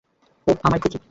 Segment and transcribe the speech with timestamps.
[0.47, 0.99] ওহ, আমার খুকি।